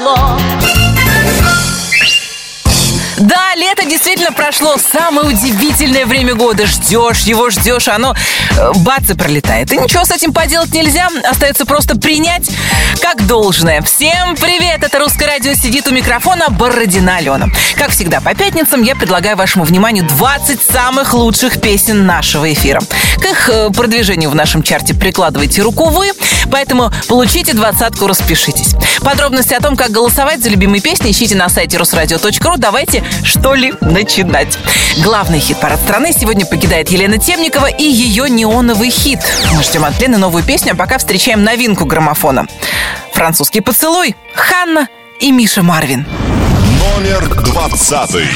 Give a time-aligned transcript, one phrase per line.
[0.00, 0.49] прошло.
[3.90, 4.76] Действительно прошло.
[4.78, 6.64] Самое удивительное время года.
[6.64, 8.14] Ждешь его, ждешь, а оно
[8.56, 9.72] э, бац и пролетает.
[9.72, 11.08] И ничего с этим поделать нельзя.
[11.28, 12.48] Остается просто принять
[13.00, 13.82] как должное.
[13.82, 14.84] Всем привет!
[14.84, 17.48] Это «Русское радио» сидит у микрофона Бородина Алена.
[17.76, 22.80] Как всегда, по пятницам я предлагаю вашему вниманию 20 самых лучших песен нашего эфира.
[23.20, 26.12] К их э, продвижению в нашем чарте прикладывайте руку вы,
[26.50, 28.76] поэтому получите двадцатку, распишитесь.
[29.00, 32.56] Подробности о том, как голосовать за любимые песни, ищите на сайте русрадио.ру.
[32.56, 34.58] Давайте что ли, начинать.
[35.02, 39.20] Главный хит-парад страны сегодня покидает Елена Темникова и ее неоновый хит.
[39.54, 42.46] Мы ждем от Лены новую песню, а пока встречаем новинку граммофона.
[43.12, 44.88] Французский поцелуй, Ханна
[45.18, 46.06] и Миша Марвин.
[46.96, 48.26] Номер двадцатый.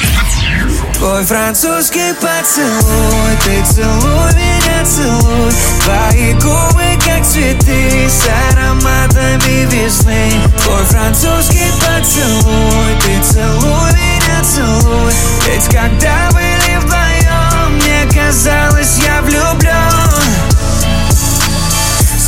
[0.97, 5.51] Твой французский поцелуй Ты целуй меня, целуй
[5.83, 10.31] Твои губы, как цветы С ароматами весны
[10.63, 14.04] Твой французский поцелуй Ты целуй меня,
[14.53, 15.13] целуй
[15.45, 19.73] Ведь когда были вдвоем Мне казалось, я влюблен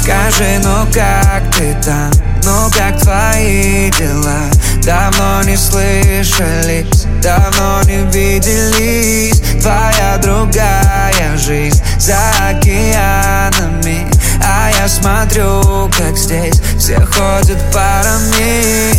[0.02, 2.12] Скажи, ну как ты там?
[2.44, 4.50] Ну как твои дела?
[4.84, 12.18] Давно не слышались, давно не виделись Твоя другая жизнь за
[12.50, 14.08] океанами
[14.42, 18.94] А я смотрю, как здесь все ходят парами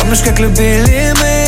[0.00, 1.39] Помнишь, как любили мы?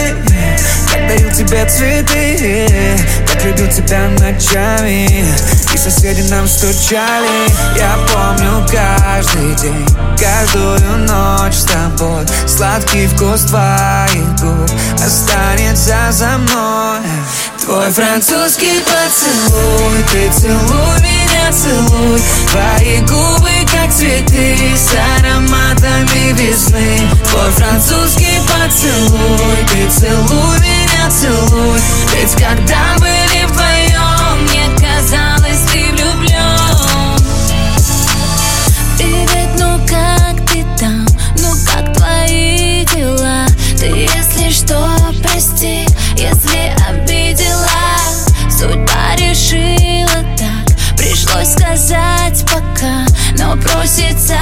[1.09, 5.07] Дарил тебе цветы Как любил тебя ночами.
[5.73, 7.49] И соседи нам стучали.
[7.77, 9.87] Я помню каждый день
[10.19, 12.25] Каждую ночь с тобой.
[12.47, 14.71] Сладкий вкус твоих губ
[15.05, 17.01] Останется за мной.
[17.65, 22.21] Твой французский поцелуй Ты целуй меня, целуй.
[22.51, 27.09] Твои губы как цветы С ароматами весны.
[27.31, 31.81] Твой французский поцелуй Ты целуй меня, целуй
[32.15, 37.19] Ведь когда были вдвоем Мне казалось, ты влюблен
[38.97, 41.07] Привет, ну как ты там?
[41.39, 43.47] Ну как твои дела?
[43.79, 44.89] Ты, если что,
[45.23, 45.87] прости,
[46.17, 47.69] если обидела
[48.51, 53.07] Судьба решила так, пришлось сказать пока
[53.39, 54.37] Но просится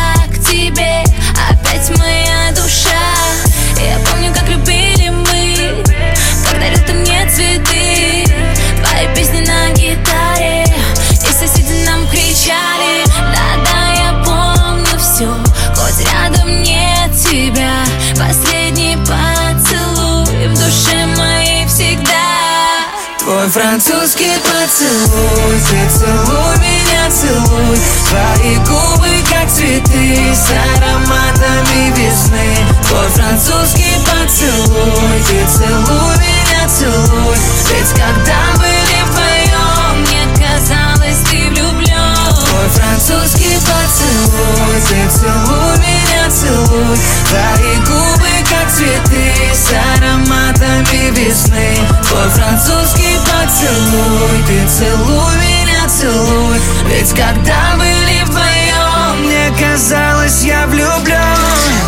[23.51, 27.79] французский поцелуй Ты целуй меня, целуй.
[28.09, 32.57] Твои губы как цветы С ароматами весны.
[32.89, 37.37] Твой французский поцелуй Ты целуй меня, целуй.
[37.71, 46.99] Ведь когда были вдвоем Мне казалось, ты влюблен Твой французский поцелуй Ты целуй меня, целуй.
[47.29, 49.30] Твои губы как цветы
[49.73, 51.77] ароматами весны.
[52.09, 54.43] Твой французский поцелуй.
[54.47, 56.61] Ты целуй меня, целуй.
[56.87, 61.20] Ведь когда были вдвоем Мне казалось, я влюблен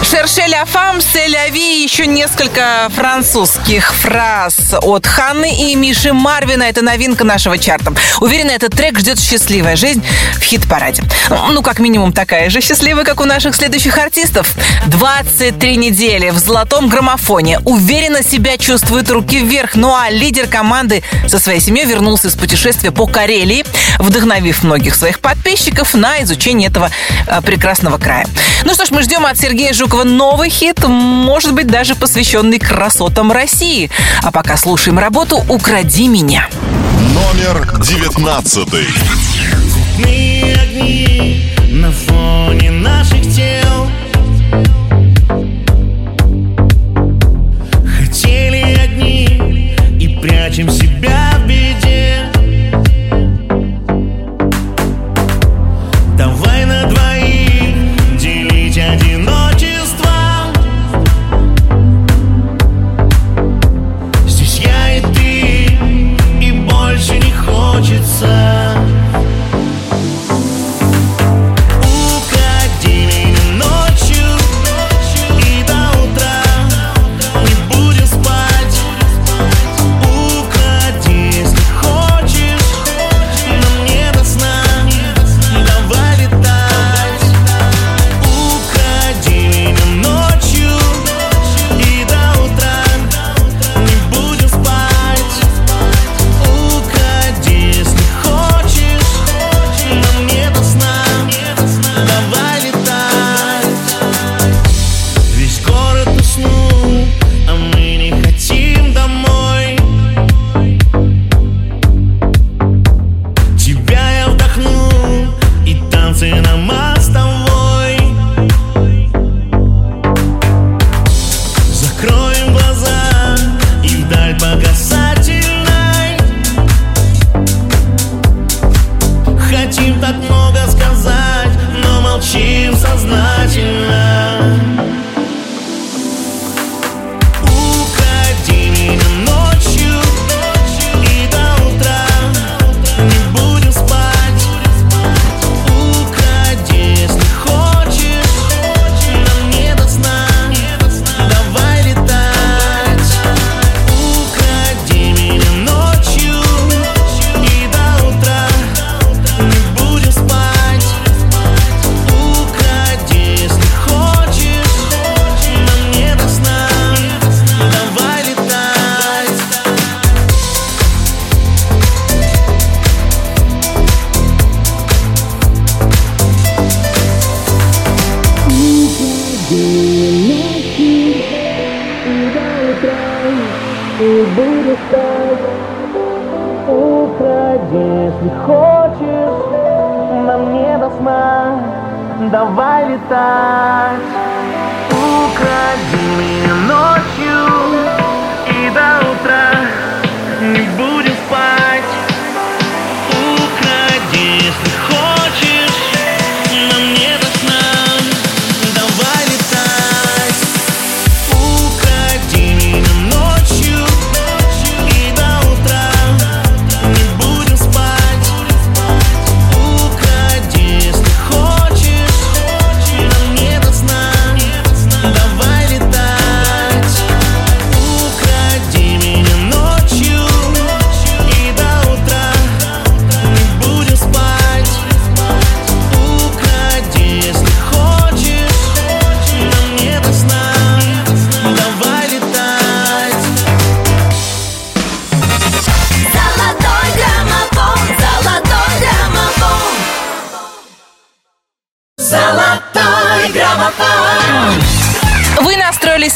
[0.02, 6.64] Шерше ля фам, се ля ви, еще несколько французских фраз от Ханны и Миши Марвина.
[6.64, 7.92] Это новинка нашего чарта.
[8.20, 10.02] Уверена, этот трек ждет счастливая жизнь
[10.38, 11.04] в хит-параде.
[11.30, 14.54] Ну, как минимум, такая же счастливая, как у наших следующих артистов.
[14.88, 17.60] 23 недели в золотом граммофоне.
[17.60, 19.76] Уверенно себя чувствует руки вверх.
[19.76, 23.64] Ну а лидер команды со своей семьей вернулся из путешествия по Карелии,
[23.98, 26.90] вдохновив многих своих подписчиков на изучение этого
[27.28, 28.26] э, прекрасного края.
[28.64, 33.30] Ну что ж, мы ждем от Сергея Жукова новый хит, может быть, даже посвященный красотам
[33.30, 33.90] России.
[34.22, 36.48] А пока слушаем работу «Укради меня».
[37.14, 38.86] Номер девятнадцатый.
[39.96, 43.86] Цветные огни на фоне наших тел
[47.98, 50.70] Хотели одни и прячем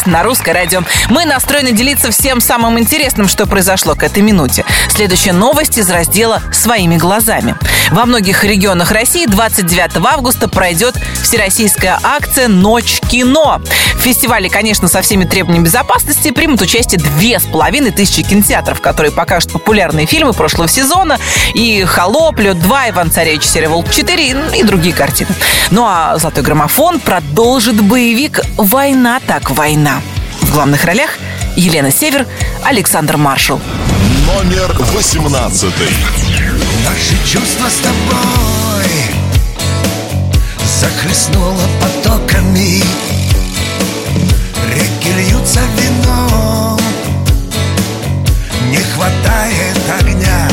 [0.07, 0.83] на русское радио.
[1.09, 4.65] Мы настроены делиться всем самым интересным, что произошло к этой минуте.
[4.89, 7.57] Следующая новость из раздела «Своими глазами».
[7.91, 13.61] Во многих регионах России 29 августа пройдет всероссийская акция «Ночь кино».
[13.97, 19.11] В фестивале, конечно, со всеми требованиями безопасности примут участие две с половиной тысячи кинотеатров, которые
[19.11, 21.19] покажут популярные фильмы прошлого сезона
[21.53, 25.31] и «Холоп», «Лед 2», «Иван Царевич», «Серия Волк 4» и другие картины.
[25.73, 30.03] Ну а «Золотой граммофон» продолжит боевик «Война так война».
[30.43, 31.11] В главных ролях
[31.57, 32.25] Елена Север,
[32.63, 33.61] Александр Маршал.
[34.29, 35.89] Номер восемнадцатый.
[36.85, 38.66] Наши чувства с тобой
[40.79, 42.83] Захлестнуло потоками.
[44.75, 46.79] Реки льются вином.
[48.69, 50.51] Не хватает огня.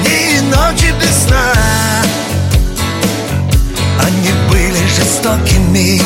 [0.00, 1.52] Дни и ночи без сна.
[4.02, 6.00] Они были жестокими.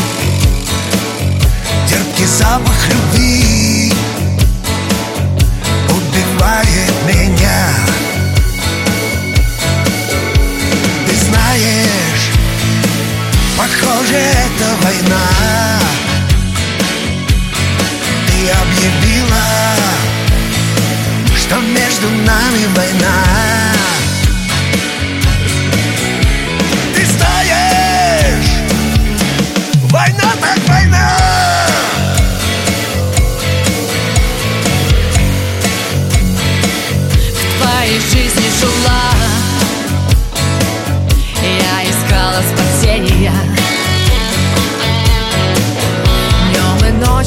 [1.87, 3.42] Терпкий запах любви
[14.03, 15.79] похоже, это война.
[18.27, 19.43] Ты объявила,
[21.37, 23.62] что между нами война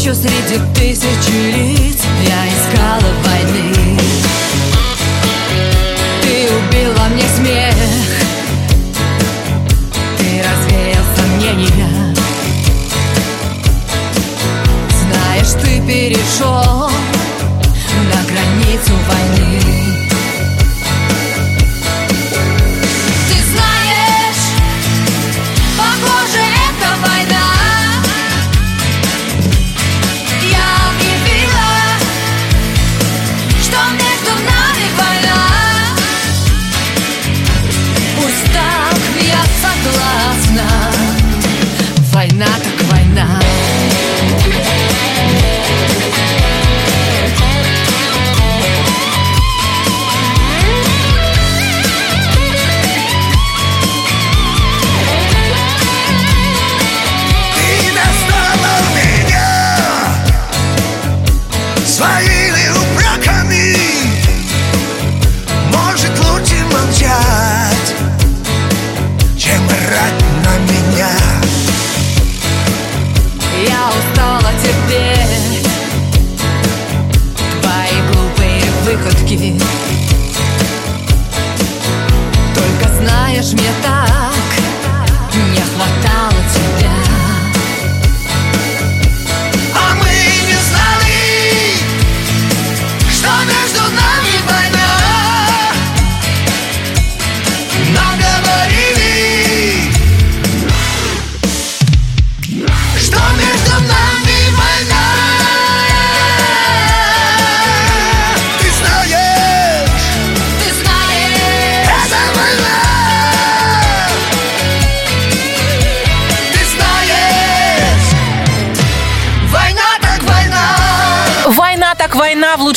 [0.05, 1.97] ночью среди тысячи лиц
[2.27, 3.99] Я искала войны.
[6.21, 7.75] Ты убил во мне смех.
[10.17, 12.15] Ты развеял сомнения
[15.01, 16.84] Знаешь, ты перешел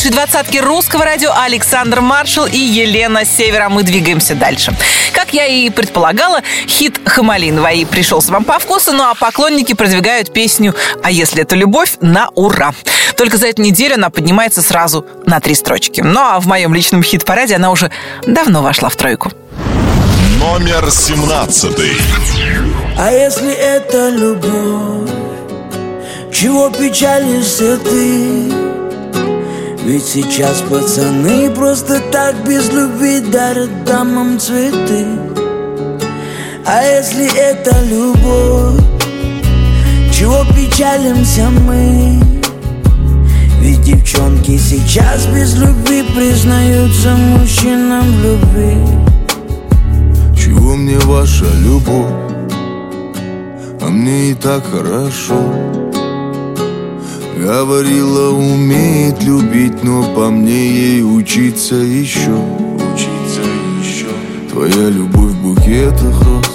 [0.08, 3.68] лучшей двадцатке русского радио Александр Маршал и Елена Севера.
[3.68, 4.74] Мы двигаемся дальше.
[5.12, 10.74] Как я и предполагала, хит Хамалиновой пришелся вам по вкусу, ну а поклонники продвигают песню
[11.02, 12.72] «А если это любовь?» на ура.
[13.16, 16.00] Только за эту неделю она поднимается сразу на три строчки.
[16.00, 17.90] Ну а в моем личном хит-параде она уже
[18.26, 19.32] давно вошла в тройку.
[20.40, 21.78] Номер 17.
[22.98, 25.10] А если это любовь,
[26.32, 28.57] чего печалишься ты?
[29.88, 35.06] Ведь сейчас пацаны просто так без любви дарят дамам цветы.
[36.66, 38.84] А если это любовь,
[40.12, 42.20] чего печалимся мы?
[43.62, 48.76] Ведь девчонки сейчас без любви признаются мужчинам в любви.
[50.36, 52.12] Чего мне ваша любовь?
[53.80, 55.87] А мне и так хорошо
[57.40, 62.34] Говорила, умеет любить, но по мне ей учиться еще
[62.74, 63.42] Учиться
[63.80, 64.08] еще
[64.50, 66.46] Твоя любовь в букетах роз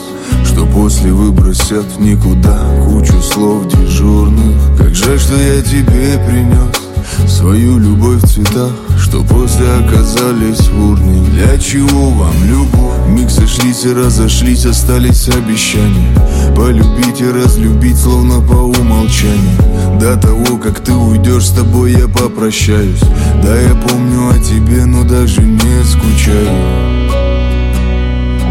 [0.45, 2.59] Что после выбросят в никуда.
[2.85, 4.77] Кучу слов дежурных.
[4.77, 8.73] Как жаль, что я тебе принес Свою любовь в цветах
[9.13, 11.24] Что после оказались в урне.
[11.29, 13.08] Для чего вам любовь?
[13.10, 16.10] Миг сошлись и разошлись Остались обещания.
[16.55, 20.00] Полюбить и разлюбить Словно по умолчанию.
[20.00, 23.03] До того, как ты уйдешь С тобой я попрощаюсь.
[23.43, 26.50] Да, я помню о тебе Но даже не скучаю.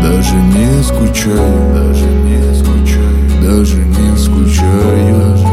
[0.00, 1.74] Даже не скучаю.
[1.74, 3.42] Даже не скучаю.
[3.42, 5.51] Даже не скучаю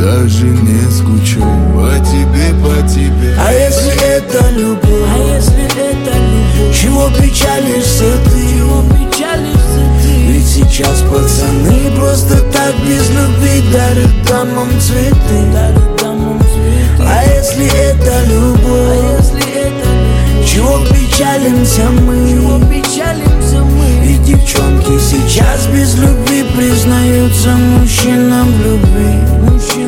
[0.00, 4.88] Даже не скучаю По тебе, по тебе А если это любовь?
[4.88, 6.74] А если это любовь?
[6.74, 8.40] Чего печалишься ты?
[8.56, 10.08] Чего печалишься ты?
[10.26, 15.52] Ведь сейчас пацаны просто так без любви дарят дамам цветы.
[15.52, 17.02] Дарят дамам цветы.
[17.02, 18.62] А если это любовь?
[18.70, 20.46] А если это любовь?
[20.50, 22.30] Чего печалимся мы?
[22.30, 24.06] Чего печалимся мы?
[24.06, 29.20] Ведь девчонки сейчас без любви признаются мужчинам в любви.
[29.42, 29.79] Мужчинам в любви.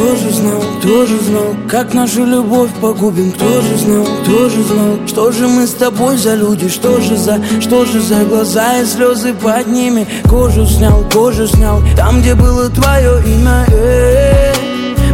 [0.00, 3.32] Кто же знал, кто же знал, как нашу любовь погубим.
[3.32, 7.18] Кто же знал, кто же знал, что же мы с тобой за люди Что же
[7.18, 10.06] за, что же за глаза и слезы под ними.
[10.26, 13.66] Кожу снял, кожу снял, там, где было твое имя.
[13.68, 14.54] Э,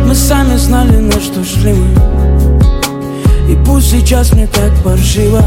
[0.06, 3.50] Мы сами знали, на что шли мы.
[3.50, 5.42] И пусть сейчас мне так паршиво.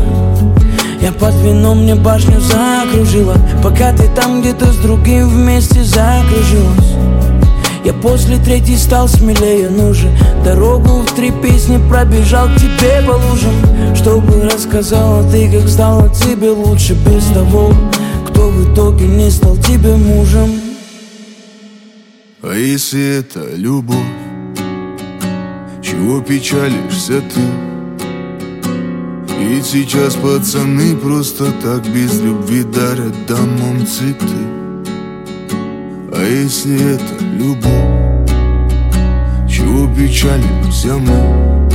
[1.02, 7.09] Я под вином мне башню закружила Пока ты там где-то с другим вместе закружилась
[7.84, 10.12] я после третьей стал смелее, ну же
[10.44, 13.96] Дорогу в три песни пробежал к тебе по лужам.
[13.96, 17.74] Чтобы рассказала ты, как стало тебе лучше Без того,
[18.28, 20.50] кто в итоге не стал тебе мужем.
[22.42, 23.98] А если это любовь,
[25.82, 27.42] чего печалишься ты?
[29.40, 34.59] Ведь сейчас пацаны просто так без любви дарят дамам цветы
[36.12, 38.30] А если это любовь,
[39.48, 41.70] чего печалимся мы?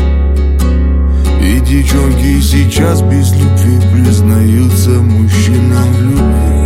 [1.40, 6.63] И девчонки сейчас без любви признаются мужчинам в любви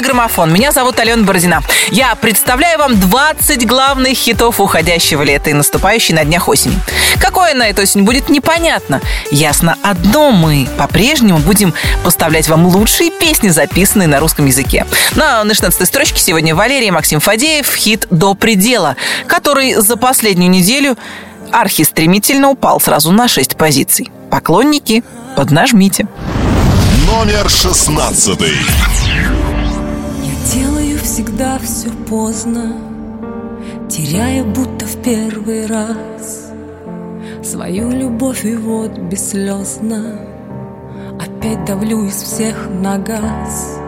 [0.00, 0.52] «Золотой граммофон».
[0.52, 1.62] Меня зовут Алена Бородина.
[1.90, 6.78] Я представляю вам 20 главных хитов уходящего лета и наступающей на днях осени.
[7.20, 9.02] Какое на эту осень будет, непонятно.
[9.30, 14.86] Ясно одно, мы по-прежнему будем поставлять вам лучшие песни, записанные на русском языке.
[15.16, 20.96] На, на 16 строчке сегодня Валерий Максим Фадеев хит «До предела», который за последнюю неделю
[21.52, 24.10] архистремительно упал сразу на 6 позиций.
[24.30, 25.04] Поклонники,
[25.36, 26.06] поднажмите.
[27.06, 28.40] Номер 16.
[31.20, 32.72] Всегда все поздно,
[33.90, 36.50] теряя будто в первый раз
[37.44, 40.18] свою любовь и вот бесслезно
[41.20, 43.78] опять давлю из всех на газ.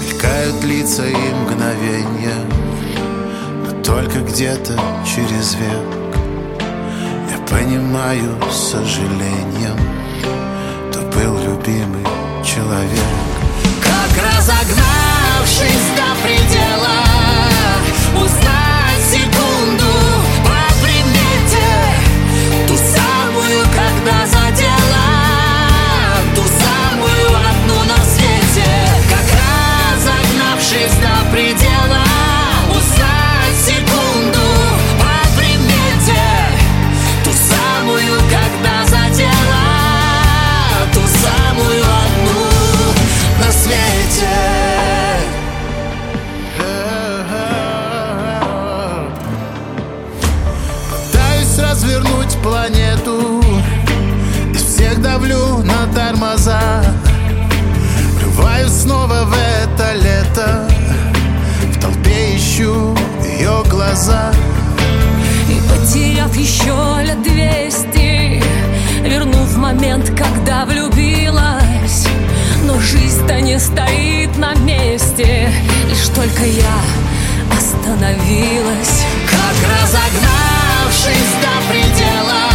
[0.00, 2.40] Мелькают лица и мгновения
[3.66, 6.62] Но только где-то через век.
[7.30, 9.76] Я понимаю с сожалением
[10.90, 12.06] То был любимый
[12.42, 13.04] человек.
[13.84, 14.24] Как
[15.40, 16.90] разогнавшись до предела
[18.24, 18.49] Узнать
[62.60, 62.94] ищу
[63.24, 64.32] ее глаза.
[65.48, 68.42] И потеряв еще лет двести
[69.02, 72.06] Верну в момент, когда влюбилась.
[72.64, 75.50] Но жизнь-то не стоит на месте
[75.88, 79.04] Лишь только я остановилась.
[79.30, 82.49] Как разогнавшись до предела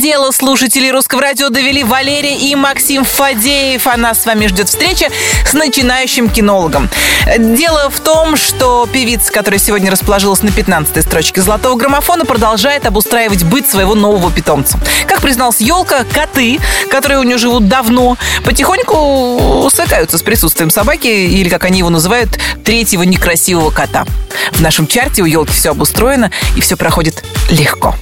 [0.00, 3.86] До предела слушателей русского радио довели Валерия и Максим Фадеев.
[3.86, 5.08] А нас с вами ждет встреча
[5.44, 6.88] с начинающим кинологом.
[7.36, 13.44] Дело в том, что певица, которая сегодня расположилась на 15-й строчке золотого граммофона, продолжает обустраивать
[13.44, 14.78] быт своего нового питомца.
[15.06, 16.60] Как призналась Елка, коты,
[16.90, 22.30] которые у нее живут давно, потихоньку свыкаются с присутствием собаки, или, как они его называют,
[22.64, 24.06] третьего некрасивого кота.
[24.52, 27.94] В нашем чарте у Елки все обустроено, и все проходит легко.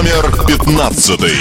[0.00, 1.36] Номер пятнадцатый.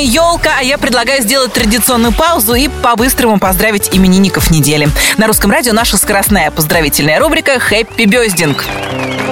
[0.00, 4.88] Страны «Елка», а я предлагаю сделать традиционную паузу и по-быстрому поздравить именинников недели.
[5.16, 8.64] На русском радио наша скоростная поздравительная рубрика «Хэппи Бёздинг».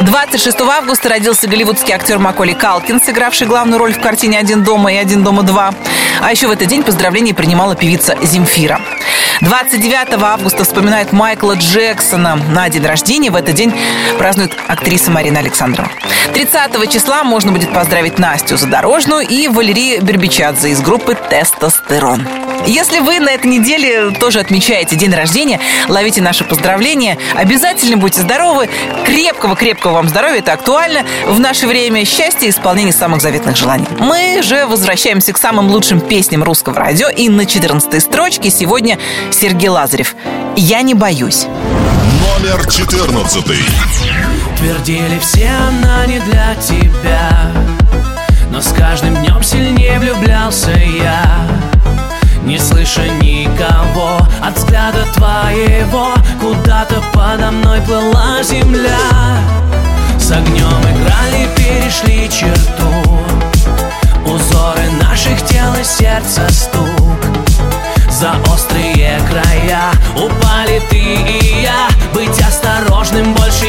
[0.02, 4.96] 26 августа родился голливудский актер Маколи Калкин, сыгравший главную роль в картине «Один дома» и
[4.96, 5.74] «Один дома 2».
[6.20, 8.80] А еще в этот день поздравления принимала певица Земфира.
[9.40, 12.36] 29 августа вспоминает Майкла Джексона.
[12.36, 13.72] На день рождения в этот день
[14.18, 15.90] празднует актриса Марина Александрова.
[16.34, 22.26] 30 числа можно будет поздравить Настю Задорожную и Валерию Бербичадзе из группы «Тестостерон».
[22.66, 27.16] Если вы на этой неделе тоже отмечаете день рождения, ловите наши поздравления.
[27.34, 28.68] Обязательно будьте здоровы.
[29.06, 30.38] Крепкого-крепкого вам здоровья.
[30.38, 32.04] Это актуально в наше время.
[32.04, 33.86] Счастья и исполнения самых заветных желаний.
[33.98, 37.08] Мы же возвращаемся к самым лучшим песням русского радио.
[37.08, 38.98] И на 14 строчке сегодня
[39.30, 40.14] Сергей Лазарев.
[40.56, 41.46] «Я не боюсь».
[42.38, 43.44] Номер 14.
[44.58, 47.52] Твердили все, она не для тебя
[48.50, 51.22] Но с каждым днем сильнее влюблялся я
[52.44, 58.98] Не слыша никого от взгляда твоего Куда-то подо мной плыла земля
[60.28, 62.92] С огнем играли, перешли черту.
[64.26, 67.18] Узоры наших тел и сердца стук.
[68.10, 71.88] За острые края упали ты и я.
[72.12, 73.67] Быть осторожным больше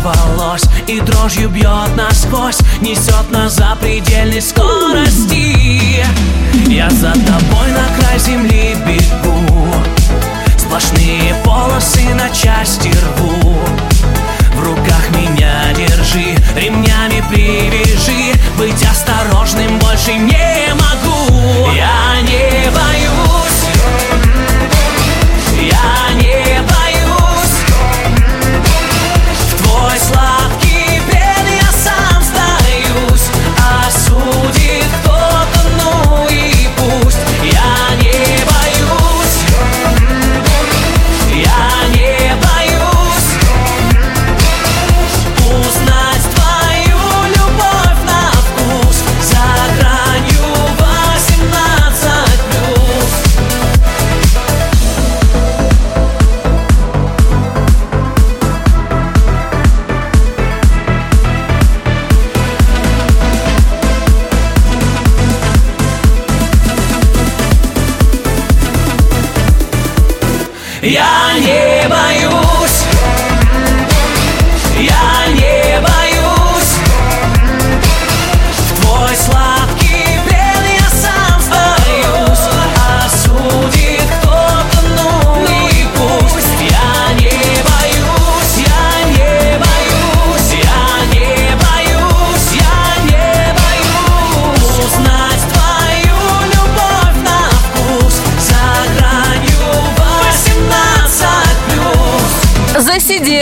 [0.00, 6.04] сорвалось и дрожью бьет насквозь Несет на запредельной скорости.
[6.68, 9.74] Я за тобой на край земли бегу
[10.56, 13.54] Сплошные полосы на части рву.
[14.54, 20.49] В руках меня держи, ремнями привяжи Быть осторожным больше не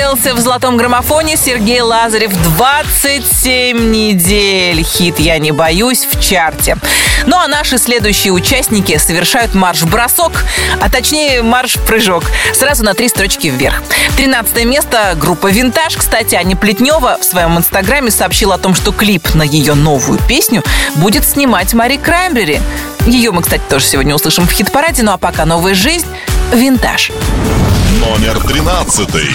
[0.08, 4.82] засиделся в золотом граммофоне Сергей Лазарев 27 недель.
[4.82, 6.78] Хит «Я не боюсь» в чарте.
[7.26, 10.44] Ну а наши следующие участники совершают марш-бросок,
[10.80, 12.24] а точнее марш-прыжок.
[12.54, 13.82] Сразу на три строчки вверх.
[14.16, 15.96] 13 место группа «Винтаж».
[15.96, 20.62] Кстати, Аня Плетнева в своем инстаграме сообщила о том, что клип на ее новую песню
[20.94, 22.60] будет снимать Мари Краймбрери.
[23.06, 25.02] Ее мы, кстати, тоже сегодня услышим в хит-параде.
[25.02, 26.06] Ну а пока новая жизнь
[26.52, 27.12] «Винтаж».
[28.00, 29.28] Номер тринадцатый.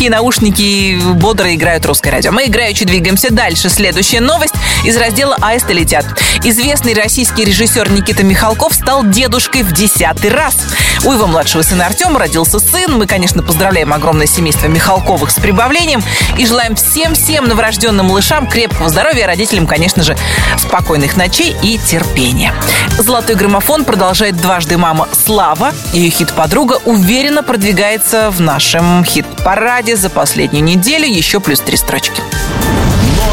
[0.00, 2.32] И наушники бодро играют русское радио.
[2.32, 3.68] Мы играючи двигаемся дальше.
[3.68, 6.06] Следующая новость из раздела «Аисты летят».
[6.42, 10.56] Известный российский режиссер Никита Михалков стал дедушкой в десятый раз.
[11.04, 12.96] У его младшего сына Артема родился сын.
[12.96, 16.02] Мы, конечно, поздравляем огромное семейство Михалковых с прибавлением
[16.38, 20.16] и желаем всем-всем новорожденным малышам крепкого здоровья, родителям, конечно же,
[20.56, 22.54] спокойных ночей и терпения.
[22.98, 25.74] Золотой граммофон продолжает дважды мама Слава.
[25.92, 31.06] Ее хит-подруга уверенно продвигается в нашем хит-параде за последнюю неделю.
[31.06, 32.22] Еще плюс три строчки.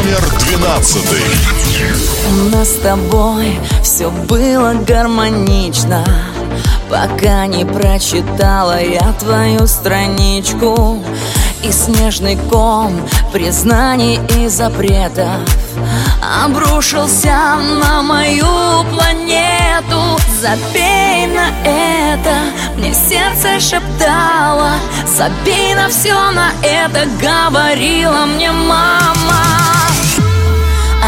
[0.08, 1.20] Номер двенадцатый.
[2.30, 6.02] У нас с тобой все было гармонично.
[6.88, 11.04] Пока не прочитала я твою страничку
[11.62, 12.98] И снежный ком
[13.34, 15.42] признаний и запретов.
[16.42, 18.46] Обрушился на мою
[18.94, 20.18] планету.
[20.40, 22.34] Забей на это.
[22.78, 24.70] Мне сердце шептало.
[25.06, 29.47] Забей на все на это Говорила мне мама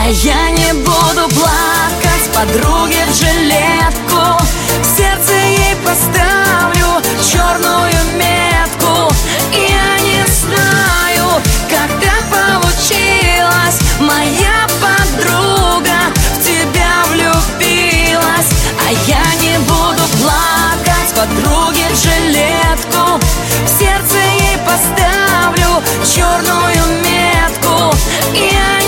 [0.03, 4.43] а я не буду плакать подруге в жилетку.
[4.83, 9.13] В сердце ей поставлю черную метку.
[9.53, 13.79] Я не знаю, как так получилось.
[14.01, 15.99] Моя подруга
[16.35, 18.51] в тебя влюбилась.
[18.87, 23.21] А я не буду плакать подруге в жилетку.
[23.67, 27.95] В сердце ей поставлю черную метку.
[28.35, 28.80] Я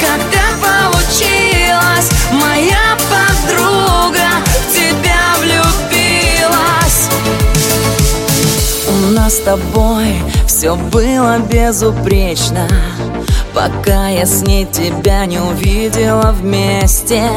[0.00, 0.20] так
[0.60, 7.08] получилось Моя подруга в тебя влюбилась.
[8.88, 10.14] У нас с тобой
[10.46, 12.68] все было безупречно
[13.54, 17.28] Пока я с ней тебя не увидела вместе.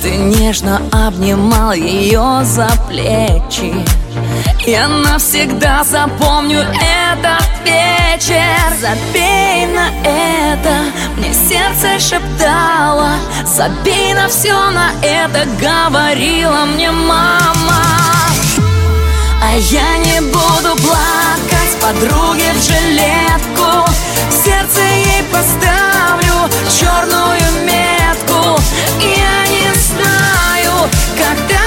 [0.00, 3.74] Ты нежно обнимал ее за плечи
[4.66, 8.40] Я навсегда запомню этот вечер.
[8.80, 10.84] Забей на это,
[11.18, 13.10] мне сердце шептало.
[13.44, 17.84] Забей на все на это, говорила мне мама.
[19.42, 23.90] А я не буду плакать подруге в жилетку.
[24.30, 26.48] В сердце ей поставлю
[26.80, 28.58] черную метку.
[28.98, 31.64] Я не знаю, как так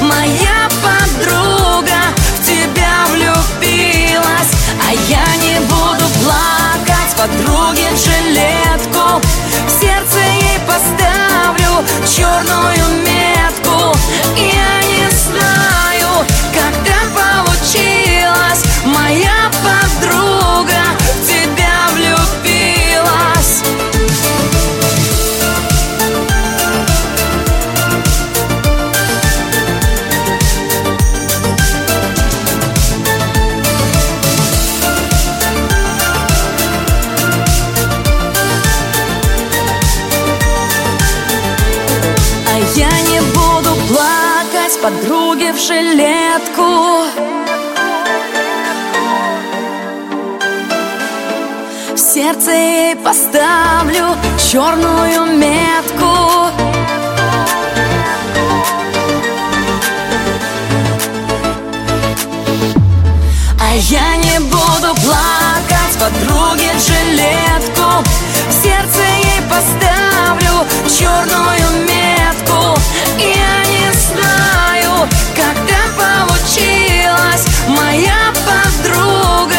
[0.00, 2.00] Моя подруга
[2.36, 4.52] в тебя влюбилась.
[4.86, 9.20] А я не буду плакать подруге жилетку.
[9.66, 13.96] В сердце ей поставлю черную метку.
[14.36, 18.64] Я не знаю, как так получилось.
[18.84, 19.47] Моя
[44.88, 47.04] подруге в жилетку.
[51.94, 54.16] В сердце ей поставлю
[54.50, 56.06] черную метку.
[63.60, 68.04] А я не буду плакать подруге в жилетку.
[68.48, 72.80] В сердце ей поставлю черную метку.
[73.18, 73.67] Я
[77.88, 79.57] Моя подруга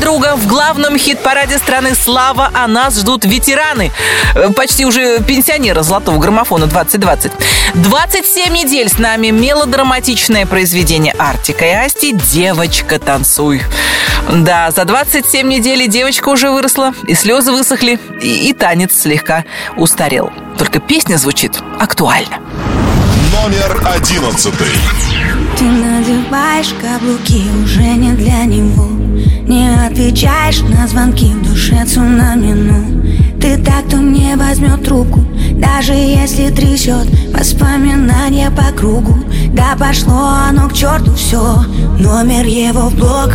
[0.00, 3.92] Подруга, в главном хит-параде страны «Слава» о нас ждут ветераны.
[4.34, 7.30] Э, Почти уже пенсионеры золотого граммофона 2020.
[7.74, 13.60] 27 недель с нами мелодраматичное произведение Артика и Асти «Девочка, танцуй».
[14.32, 19.44] Да, за 27 недель девочка уже выросла, и слезы высохли, и, и танец слегка
[19.76, 20.32] устарел.
[20.56, 22.38] Только песня звучит актуально.
[23.34, 24.72] Номер одиннадцатый.
[25.58, 28.99] Ты надеваешь каблуки уже не для него
[29.46, 33.02] Не отвечаешь на звонки в душе цунами ну
[33.40, 39.18] Ты так, кто не возьмет трубку Даже если трясет воспоминания по кругу.
[39.52, 41.64] Да пошло оно к черту все
[41.98, 43.30] Номер его в блог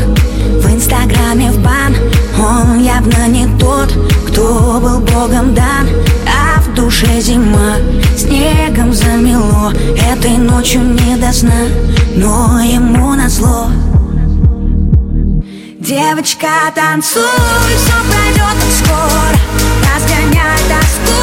[0.62, 1.96] В инстаграме в бан.
[2.40, 3.92] Он явно не тот,
[4.28, 5.88] кто был богом дан.
[6.28, 7.76] А в душе зима
[8.16, 9.74] Снегом замело.
[10.12, 11.68] Этой ночью не до сна
[12.16, 13.68] Но ему назло
[15.86, 17.22] Девочка, танцуй,
[17.78, 19.38] все пройдет скоро
[19.94, 21.14] Разгоняй тоску,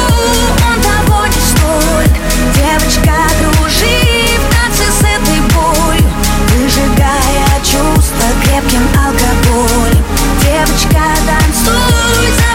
[0.65, 2.13] он того не стоит
[2.55, 6.09] Девочка, кружи в танце с этой болью
[6.55, 10.01] Выжигая чувства крепким алкоголем
[10.41, 12.52] Девочка, танцуй,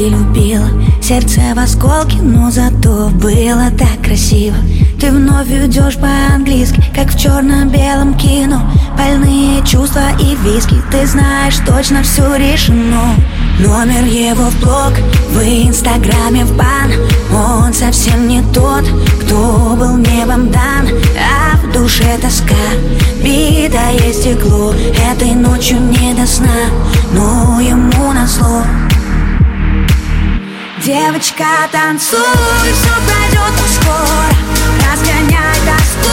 [0.00, 0.70] ты любила.
[1.02, 4.56] Сердце в осколке, но зато было так красиво.
[4.98, 8.62] Ты вновь идешь по-английски, как в черно-белом кино.
[8.96, 13.14] Больные чувства и виски, ты знаешь точно все решено.
[13.58, 14.92] Номер его в блог,
[15.32, 16.90] в инстаграме в бан.
[17.30, 18.84] Он совсем не тот,
[19.22, 20.88] кто был небом дан.
[21.18, 22.54] А в душе тоска,
[23.22, 24.72] битое стекло.
[25.12, 26.70] Этой ночью не до сна,
[27.12, 28.62] но ему назло
[30.90, 34.34] Девочка, танцуй, все пройдет так скоро
[34.90, 36.10] Разгоняй тоску,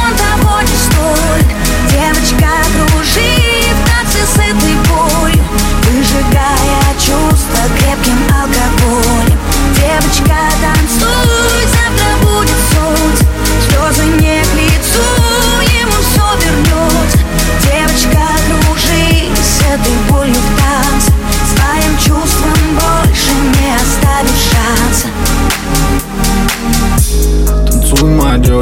[0.00, 1.46] он того не стоит
[1.90, 5.44] Девочка, кружи в танце этой болью.
[5.82, 9.38] Выжигая чувства крепким алкоголем.
[9.74, 13.24] Девочка, танцуй, завтра будет солнце.
[13.68, 14.54] Слезы не к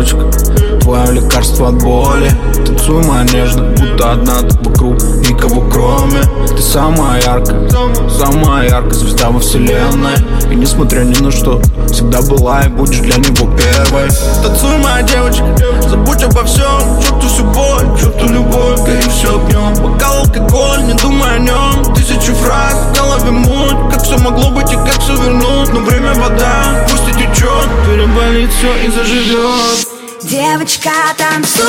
[0.02, 2.30] девочка, твое лекарство от боли.
[2.66, 7.68] Танцуй, моя нежная, будто одна ты вокруг Никого кроме Ты самая яркая,
[8.08, 10.14] самая яркая звезда во вселенной.
[10.50, 11.60] И несмотря ни на что,
[11.90, 14.10] всегда была и будешь для него первой.
[14.42, 15.56] Танцуй, моя девочка,
[15.88, 17.00] забудь обо всем.
[17.00, 22.32] Черту всю боль, черту любовь, гори все огнем Бокал алкоголь, не думай о нем Тысячи
[22.32, 25.72] фраз, в голове муть Как все могло быть и как все вернуть.
[25.72, 30.03] Но время вода, пусть и течет Переболит все и заживет
[30.34, 31.64] Девочка, танцуй,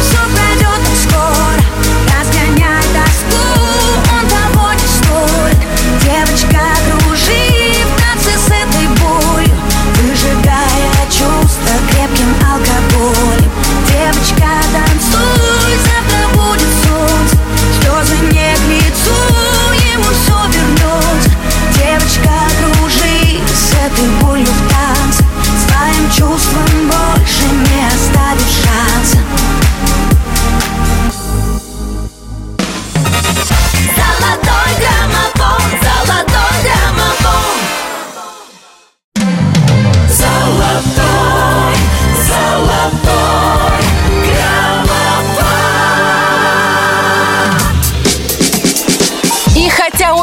[0.00, 1.95] все пройдет скоро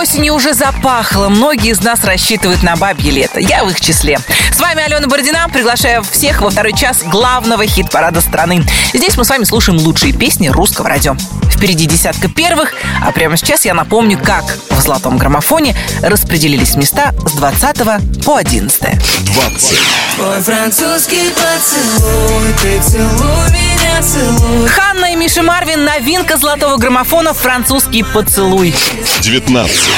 [0.04, 3.40] осенью уже запахло, многие из нас рассчитывают на бабье лето.
[3.40, 4.20] Я в их числе.
[4.52, 5.48] С вами Алена Бородина.
[5.48, 8.66] Приглашаю всех во второй час главного хит-парада страны.
[8.94, 11.16] Здесь мы с вами слушаем лучшие песни русского радио.
[11.50, 17.32] Впереди десятка первых, а прямо сейчас я напомню, как в золотом граммофоне распределились места с
[17.32, 18.82] 20 по 11.
[18.82, 19.78] 20.
[20.18, 25.86] Твой французский поцелуй, ты целуй меня, целуй Ханна и Миша Марвин.
[25.86, 28.74] Новинка золотого граммофона «Французский поцелуй».
[29.22, 29.90] 19.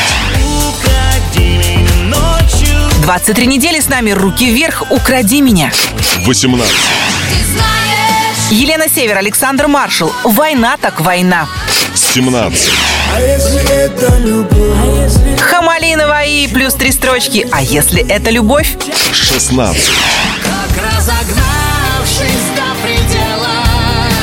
[3.02, 5.72] 23 недели с нами «Руки вверх, укради меня».
[6.26, 6.76] 18.
[8.52, 10.12] Елена Север, Александр Маршал.
[10.24, 11.48] «Война так война».
[11.96, 12.72] 17.
[13.14, 14.78] А если это любовь?
[14.82, 17.48] А если Хамалинова и плюс три строчки.
[17.52, 18.76] А если это любовь?
[19.14, 19.92] 16.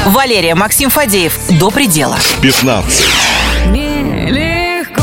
[0.07, 1.35] Валерия Максим Фадеев.
[1.51, 2.19] До предела.
[2.41, 3.05] 15.
[3.67, 5.03] Нелегко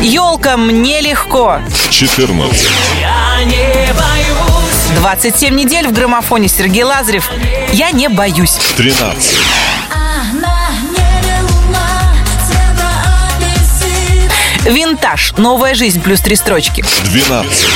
[0.00, 1.60] Елка, мне легко.
[1.90, 2.68] 14.
[3.00, 7.30] Я не боюсь 27 недель в граммофоне Сергей Лазарев.
[7.72, 8.58] Я не боюсь.
[8.76, 9.36] 13.
[10.34, 12.02] На небе луна,
[12.46, 12.88] цвета
[13.36, 15.34] апельсин Винтаж.
[15.36, 16.00] Новая жизнь.
[16.00, 16.84] Плюс три строчки.
[17.04, 17.66] 12.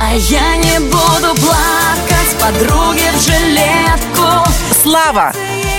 [0.00, 4.46] А я не буду плакать подруге в жилетку
[4.86, 5.32] Слава.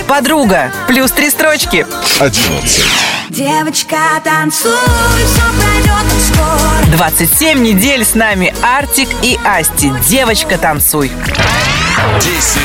[0.06, 0.70] Подруга.
[0.86, 1.86] Плюс три строчки.
[2.20, 2.84] 11.
[3.30, 4.70] Девочка, танцуй,
[5.24, 9.90] все пройдет скоро 27 недель с нами Артик и Асти.
[10.06, 11.10] Девочка, танцуй.
[12.20, 12.60] 10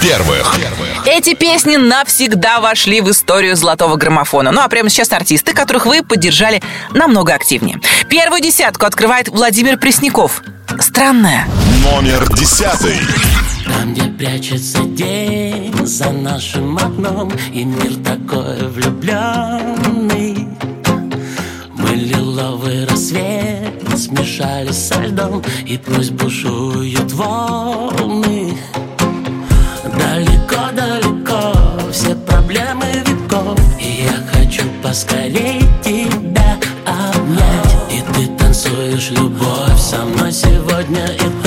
[0.00, 0.56] первых.
[1.04, 4.52] Эти песни навсегда вошли в историю золотого граммофона.
[4.52, 6.62] Ну а прямо сейчас артисты, которых вы поддержали
[6.94, 7.80] намного активнее.
[8.08, 10.42] Первую десятку открывает Владимир Пресняков.
[10.78, 11.48] Странная.
[11.82, 13.37] Номер 10.
[13.68, 20.48] Там, где прячется день за нашим окном И мир такой влюбленный.
[21.76, 28.56] Мы лиловый рассвет смешались со льдом И пусть бушуют волны.
[29.84, 31.52] Далеко-далеко
[31.92, 37.92] все проблемы веков И я хочу поскорей тебя обнять.
[37.92, 41.37] И ты танцуешь любовь со мной сегодня и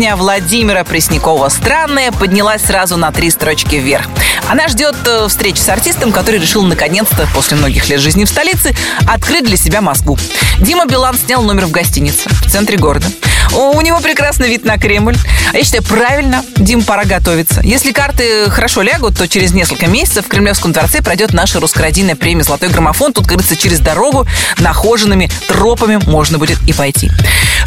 [0.00, 4.06] песня Владимира Преснякова «Странная» поднялась сразу на три строчки вверх.
[4.48, 8.74] Она ждет э, встречи с артистом, который решил наконец-то, после многих лет жизни в столице,
[9.06, 10.16] открыть для себя Москву.
[10.58, 13.06] Дима Билан снял номер в гостинице в центре города.
[13.52, 15.16] У него прекрасный вид на Кремль.
[15.52, 17.60] Я считаю, правильно, Дим, пора готовиться.
[17.62, 22.44] Если карты хорошо лягут, то через несколько месяцев в Кремлевском дворце пройдет наша русскородийная премия
[22.44, 23.12] «Золотой граммофон».
[23.12, 24.26] Тут, говорится, через дорогу,
[24.58, 27.10] нахоженными тропами можно будет и пойти.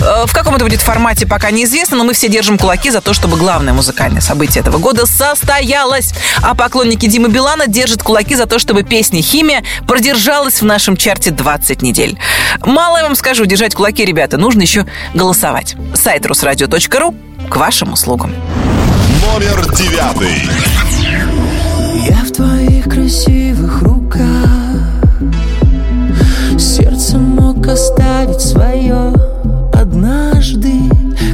[0.01, 3.13] Э, В каком это будет формате, пока неизвестно, но мы все держим кулаки за то,
[3.13, 6.13] чтобы главное музыкальное событие этого года состоялось.
[6.41, 11.31] А поклонники Димы Билана держат кулаки за то, чтобы песня «Химия» продержалась в нашем чарте
[11.31, 12.17] 20 недель.
[12.61, 15.75] Мало я вам скажу, держать кулаки, ребята, нужно еще голосовать.
[15.95, 17.15] Сайт русрадио.ру
[17.49, 18.33] к вашим услугам.
[19.21, 20.49] Номер девятый.
[22.07, 24.49] Я в твоих красивых руках
[26.57, 29.13] Сердце мог оставить свое
[29.93, 30.71] Однажды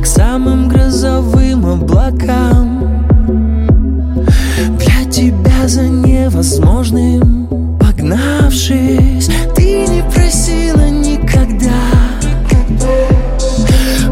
[0.02, 3.06] к самым грозовым облакам.
[4.78, 7.48] Для тебя за невозможным
[7.80, 11.72] Погнавшись, ты не просила никогда.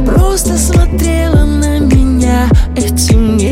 [0.05, 3.46] Просто смотрела на меня этим небом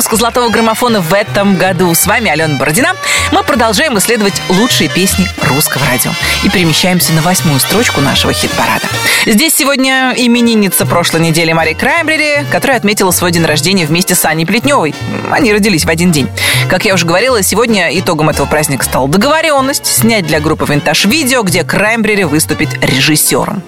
[0.00, 1.94] выпуск «Золотого граммофона» в этом году.
[1.94, 2.96] С вами Алена Бородина.
[3.32, 6.10] Мы продолжаем исследовать лучшие песни русского радио.
[6.42, 8.86] И перемещаемся на восьмую строчку нашего хит-парада.
[9.26, 14.46] Здесь сегодня именинница прошлой недели Мари Краймбрери, которая отметила свой день рождения вместе с Аней
[14.46, 14.94] Плетневой.
[15.30, 16.30] Они родились в один день.
[16.70, 21.42] Как я уже говорила, сегодня итогом этого праздника стала договоренность снять для группы «Винтаж» видео,
[21.42, 23.62] где Краймбрери выступит режиссером.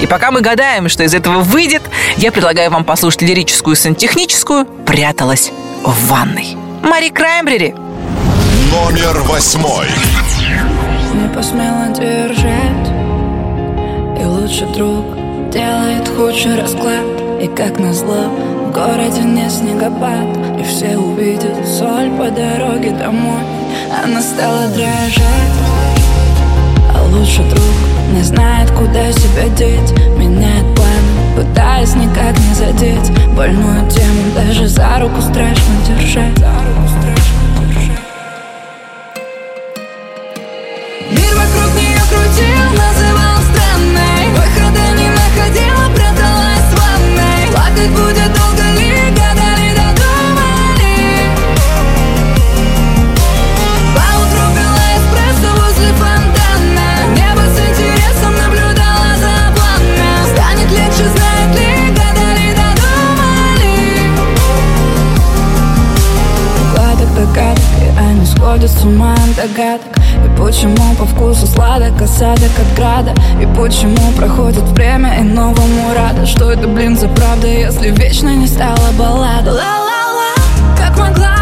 [0.00, 1.82] И пока мы гадаем, что из этого выйдет,
[2.16, 5.52] я предлагаю вам послушать лирическую сантехническую «Пряталась
[5.84, 6.56] в ванной».
[6.82, 7.74] Мари Краймбрери.
[8.70, 9.86] Номер восьмой.
[11.14, 12.88] Не посмела держать
[14.20, 15.04] И лучший друг
[15.52, 17.04] делает худший расклад
[17.40, 18.24] И как назло
[18.66, 23.42] в городе не снегопад И все увидят соль по дороге домой
[24.04, 25.54] Она стала дрожать
[26.94, 27.64] А лучший друг
[28.12, 30.73] не знает, куда себя деть планы,
[31.54, 36.34] пытаясь никак не задеть Больную тему даже за руку страшно держать
[68.64, 69.98] они сходят с ума от догадок.
[70.24, 73.14] И почему по вкусу сладок осадок от града?
[73.40, 76.26] И почему проходит время и новому рада?
[76.26, 80.34] Что это, блин, за правда, если вечно не стала баллада Ла-ла-ла,
[80.78, 81.33] как могла,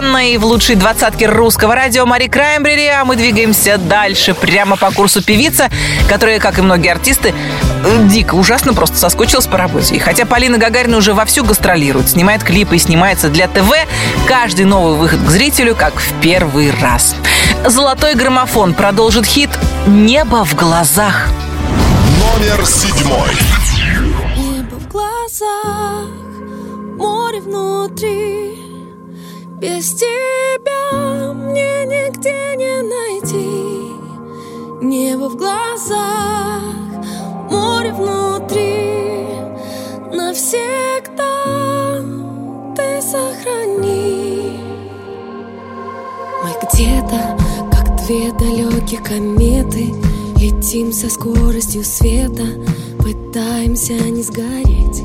[0.00, 5.22] Ванной в лучшей двадцатке русского радио Мари Краймбрери, а мы двигаемся дальше, прямо по курсу
[5.22, 5.68] певица,
[6.08, 7.34] которая, как и многие артисты,
[7.84, 9.96] э, дико, ужасно просто соскучилась по работе.
[9.96, 13.74] И хотя Полина Гагарина уже вовсю гастролирует, снимает клипы и снимается для ТВ,
[14.26, 17.14] каждый новый выход к зрителю как в первый раз.
[17.66, 19.50] «Золотой граммофон» продолжит хит
[19.86, 21.28] «Небо в глазах».
[22.18, 23.28] Номер седьмой.
[29.60, 33.92] Без тебя мне нигде не найти.
[34.80, 36.62] Небо в глазах,
[37.50, 39.26] море внутри.
[40.16, 42.00] Навсегда
[42.74, 44.60] ты сохрани.
[46.42, 47.36] Мы где-то,
[47.70, 49.94] как две далекие кометы
[50.38, 52.46] Летим со скоростью света
[52.98, 55.02] Пытаемся не сгореть.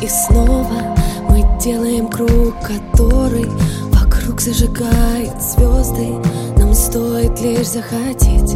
[0.00, 0.94] И снова
[1.32, 3.48] мы делаем круг, который
[3.90, 6.08] Вокруг зажигает звезды.
[6.58, 8.52] Нам стоит лишь захотеть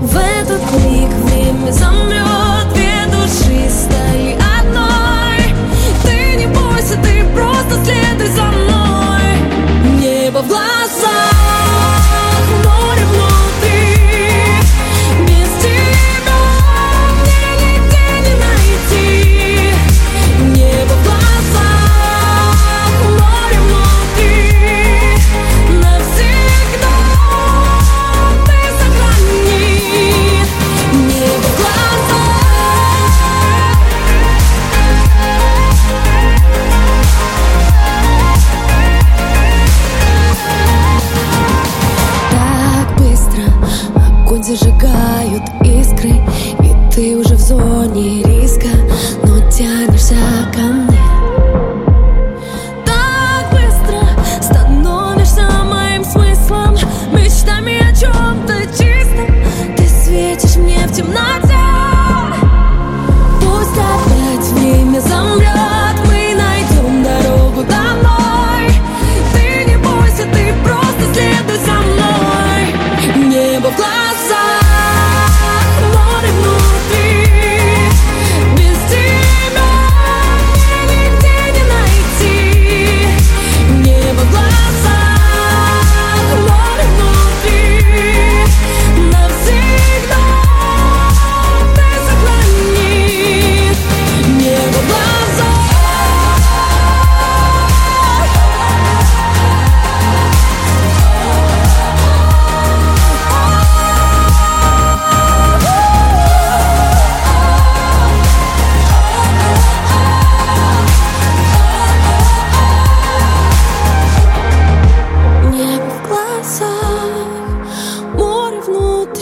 [0.00, 5.54] В этот миг время замрет Две души стали одной.
[6.02, 10.00] Ты не бойся, ты просто следуй за мной.
[10.00, 11.43] Небо в глазах,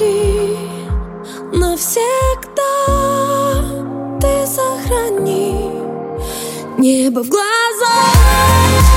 [0.03, 0.57] внутри
[1.53, 2.01] навсегда
[4.21, 5.71] ты сохрани
[6.79, 8.92] небо в глазах.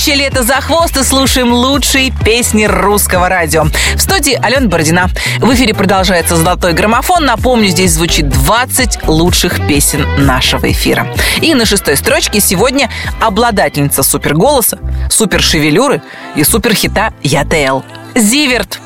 [0.00, 3.64] настоящее лето за хвост и слушаем лучшие песни русского радио.
[3.64, 5.10] В студии Алена Бородина.
[5.40, 7.26] В эфире продолжается «Золотой граммофон».
[7.26, 11.06] Напомню, здесь звучит 20 лучших песен нашего эфира.
[11.42, 12.88] И на шестой строчке сегодня
[13.20, 14.78] обладательница суперголоса,
[15.10, 16.00] супершевелюры
[16.34, 17.80] и суперхита «ЯТЛ».
[18.14, 18.80] Зиверт.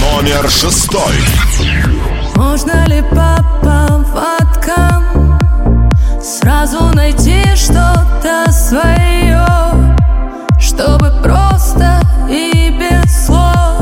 [0.00, 1.14] Номер шестой.
[2.36, 5.38] Можно ли по поводкам
[6.22, 9.95] Сразу найти что-то свое
[10.76, 13.80] чтобы просто и без слов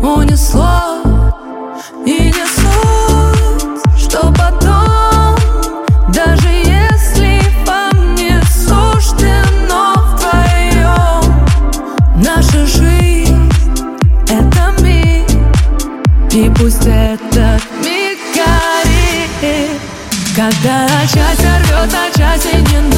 [0.00, 1.02] унесло
[2.06, 5.34] и не суть, что потом,
[6.14, 11.48] даже если вам не суждено вдвоем,
[12.24, 13.52] наша жизнь—
[14.28, 15.28] это миг,
[16.32, 19.80] и пусть этот миг горит,
[20.36, 22.97] когда часть рвет, а часть и не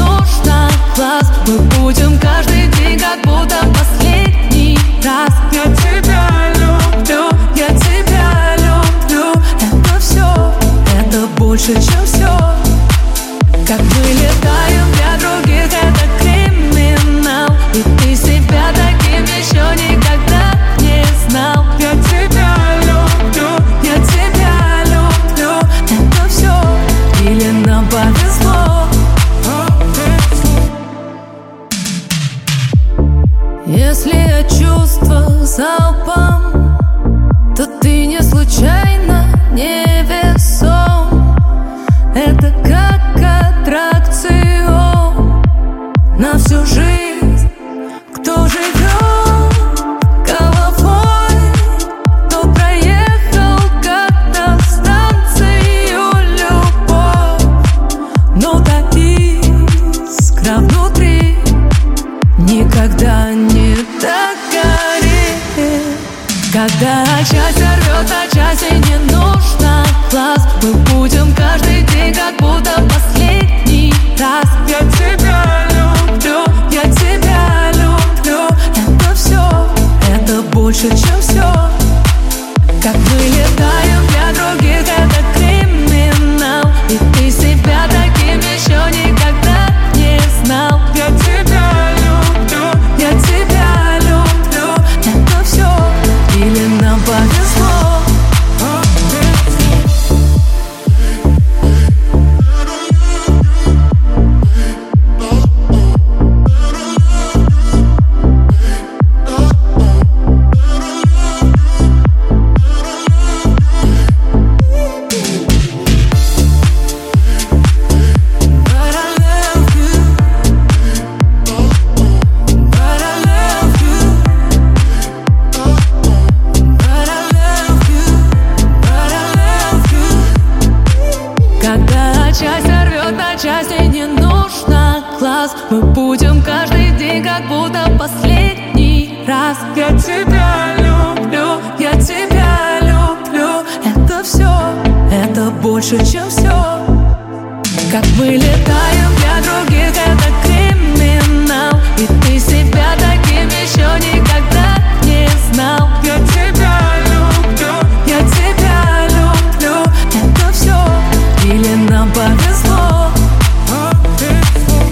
[1.01, 1.24] глаз.
[1.46, 3.57] Мы будем каждый день как будто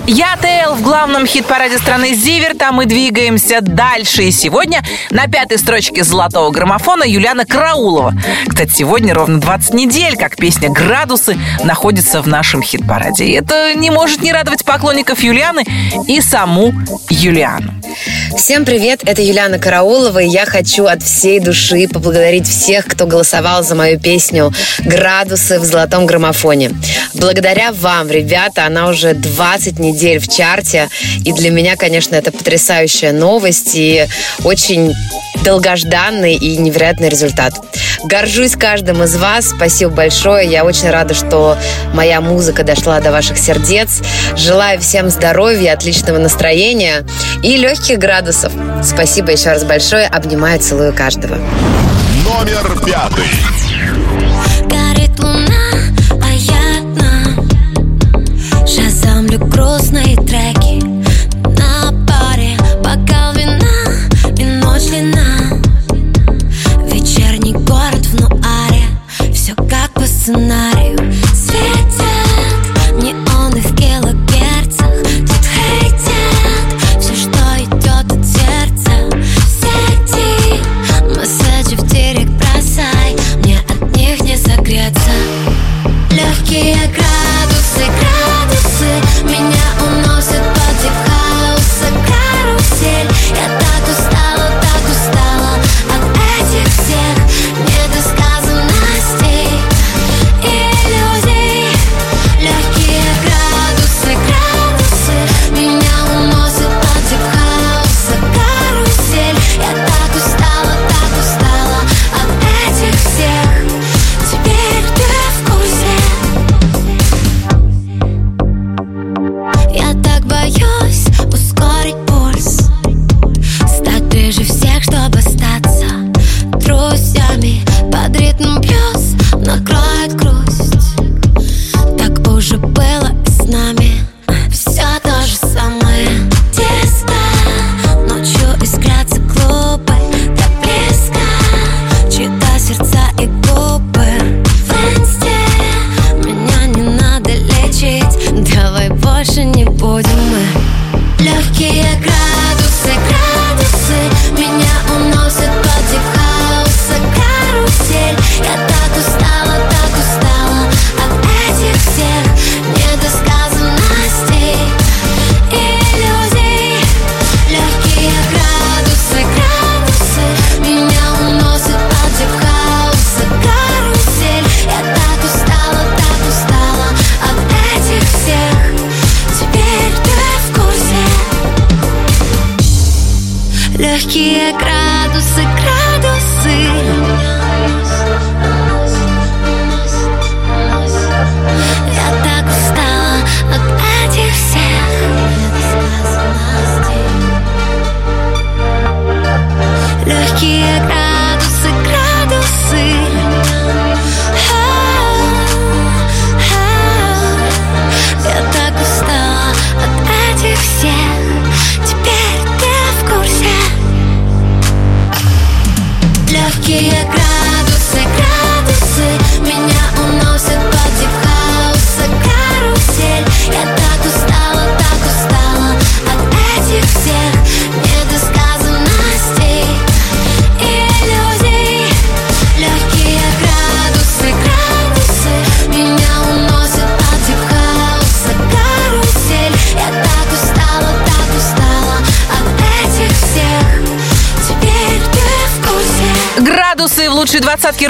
[0.06, 0.47] Я Я
[0.88, 4.22] главном хит-параде страны «Зиверта» мы двигаемся дальше.
[4.22, 8.14] И сегодня на пятой строчке золотого граммофона Юлиана Караулова.
[8.48, 13.26] Кстати, сегодня ровно 20 недель, как песня «Градусы» находится в нашем хит-параде.
[13.26, 15.66] И это не может не радовать поклонников Юлианы
[16.06, 16.72] и саму
[17.10, 17.74] Юлиану.
[18.36, 23.62] Всем привет, это Юлиана Караулова, и я хочу от всей души поблагодарить всех, кто голосовал
[23.62, 26.70] за мою песню «Градусы» в золотом граммофоне.
[27.14, 30.77] Благодаря вам, ребята, она уже 20 недель в чарте,
[31.24, 34.06] и для меня, конечно, это потрясающая новость и
[34.44, 34.94] очень
[35.44, 37.54] долгожданный и невероятный результат.
[38.04, 39.50] Горжусь каждым из вас.
[39.50, 40.48] Спасибо большое.
[40.48, 41.56] Я очень рада, что
[41.94, 44.00] моя музыка дошла до ваших сердец.
[44.36, 47.04] Желаю всем здоровья, отличного настроения
[47.42, 48.52] и легких градусов.
[48.84, 50.06] Спасибо еще раз большое.
[50.06, 51.38] Обнимаю, целую каждого.
[52.24, 53.24] Номер пятый.
[54.66, 55.72] Горит луна,
[56.22, 57.44] а я одна
[58.66, 59.77] Шазамлю грустные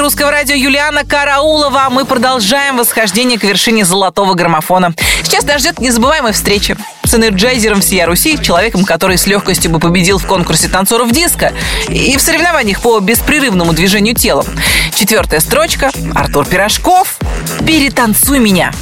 [0.09, 1.89] русского радио Юлиана Караулова.
[1.91, 4.95] Мы продолжаем восхождение к вершине золотого граммофона.
[5.23, 10.17] Сейчас нас ждет незабываемая встреча с энерджайзером всея Руси, человеком, который с легкостью бы победил
[10.17, 11.53] в конкурсе танцоров диска
[11.91, 14.47] и в соревнованиях по беспрерывному движению телом.
[14.95, 15.91] Четвертая строчка.
[16.15, 17.19] Артур Пирожков.
[17.67, 18.73] «Перетанцуй меня».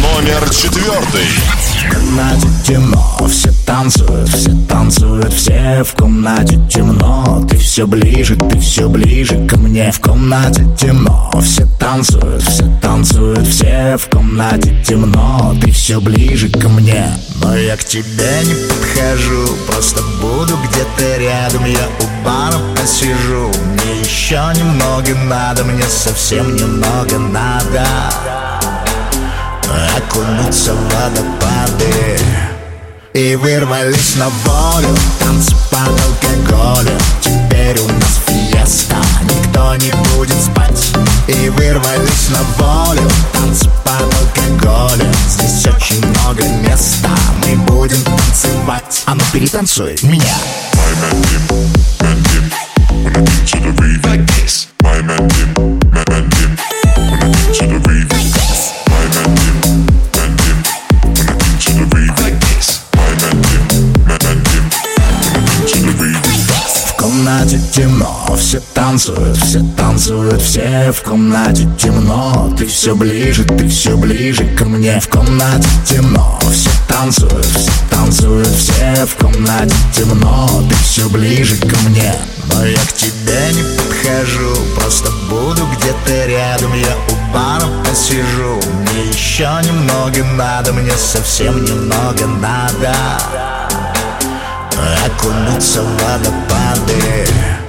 [0.00, 1.26] Номер четвертый.
[1.90, 7.46] Комнате темно, все танцуют, все танцуют, все в комнате темно.
[7.48, 9.90] Ты все ближе, ты все ближе ко мне.
[9.90, 15.54] В комнате темно, все танцуют, все танцуют, все в комнате темно.
[15.62, 17.06] Ты все ближе ко мне.
[17.42, 21.64] Но я к тебе не подхожу, просто буду где-то рядом.
[21.64, 27.86] Я у бара посижу, мне еще немного надо, мне совсем немного надо
[29.96, 32.51] окунуться в водопады
[33.14, 40.92] И вырвались на волю Танцы под алкоголем Теперь у нас фиеста Никто не будет спать
[41.28, 47.10] И вырвались на волю Танцы под алкоголем Здесь очень много места
[47.46, 50.36] Мы будем танцевать А ну перетанцуй меня
[53.46, 54.72] to the beat like this.
[54.82, 55.52] My man Tim,
[55.90, 56.56] man, man Tim.
[57.10, 58.21] When I get to the beat
[67.72, 72.54] темно, все танцуют, все танцуют, все в комнате темно.
[72.56, 75.00] Ты все ближе, ты все ближе ко мне.
[75.00, 80.48] В комнате темно, все танцуют, все танцуют, все в комнате темно.
[80.68, 82.14] Ты все ближе ко мне.
[82.52, 86.74] Но я к тебе не подхожу, просто буду где-то рядом.
[86.74, 92.94] Я у бара посижу, мне еще немного надо, мне совсем немного надо
[95.04, 97.61] окунуться в водопады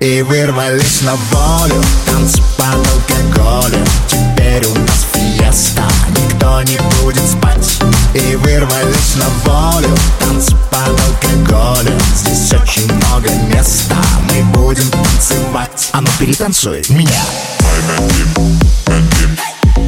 [0.00, 5.82] И вырвались на волю Танцы под алкоголем Теперь у нас фиеста
[6.16, 7.78] Никто не будет спать
[8.14, 13.96] И вырвались на волю Танцы под алкоголем Здесь очень много места
[14.30, 17.22] Мы будем танцевать А ну перетанцуй меня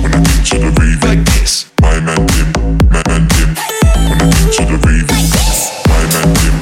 [0.03, 1.67] When I get to the beat like this.
[1.81, 2.53] My man Tim,
[2.91, 3.55] man, man Tim.
[4.09, 5.71] When I get to the like this.
[5.87, 6.62] My man Tim,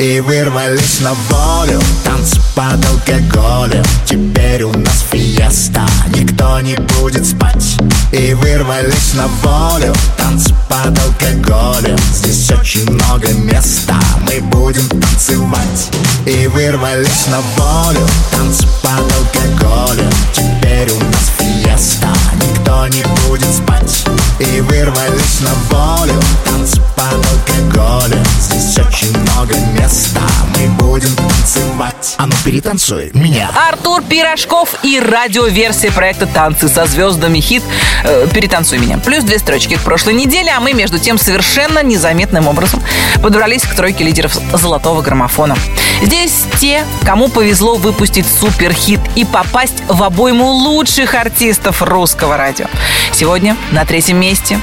[0.00, 5.86] И вырвались на волю Танцы под алкоголем Теперь у нас фиеста
[6.16, 7.76] Никто не будет спать
[8.10, 15.90] И вырвались на волю Танцы под алкоголем Здесь очень много места Мы будем танцевать
[16.24, 24.06] И вырвались на волю Танцы под алкоголем Теперь у нас фиеста Никто не будет спать
[24.38, 26.14] И вырвались на волю
[26.46, 30.20] Танцы под алкоголем Здесь очень много места.
[30.56, 32.14] Мы будем танцевать.
[32.18, 33.50] А ну перетанцуй меня.
[33.68, 37.62] Артур Пирожков и радиоверсия проекта «Танцы со звездами» хит
[38.04, 38.98] э, «Перетанцуй меня».
[38.98, 42.82] Плюс две строчки к прошлой неделе, а мы, между тем, совершенно незаметным образом
[43.22, 45.56] подобрались к тройке лидеров золотого граммофона.
[46.02, 52.66] Здесь те, кому повезло выпустить суперхит и попасть в обойму лучших артистов русского радио.
[53.12, 54.58] Сегодня на третьем месте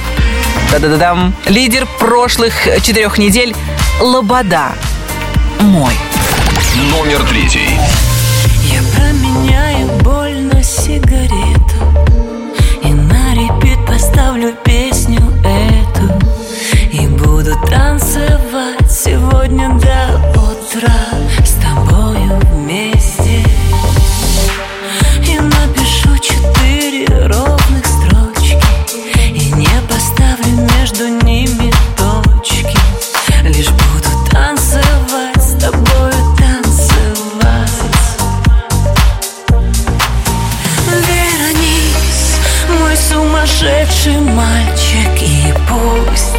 [0.70, 2.52] да-да-да-дам, лидер прошлых
[2.82, 3.54] четырех недель
[4.00, 4.72] Лобода.
[5.60, 5.92] Мой.
[6.90, 7.78] Номер третий.
[8.64, 11.74] Я променяю боль на сигарету
[12.82, 16.12] И на репит поставлю песню эту
[16.92, 20.37] И буду танцевать сегодня до
[43.58, 46.36] сумасшедший мальчик И пусть